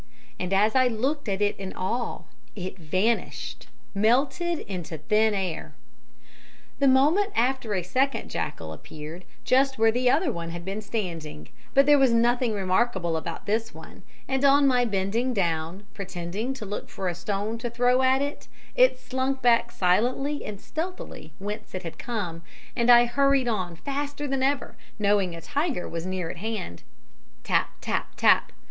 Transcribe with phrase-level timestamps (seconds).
[0.39, 2.23] And as I looked at it in awe,
[2.55, 5.75] it vanished melted into thin air.
[6.79, 11.49] "The moment after a second jackal appeared just where the other one had been standing,
[11.75, 16.65] but there was nothing remarkable about this one, and on my bending down, pretending to
[16.65, 21.75] look for a stone to throw at it, it slunk back silently and stealthily whence
[21.75, 22.41] it had come,
[22.75, 26.81] and I hurried on faster than ever, knowing a tiger was near at hand.
[27.43, 27.73] "Tap!
[27.81, 28.15] tap!
[28.15, 28.51] tap!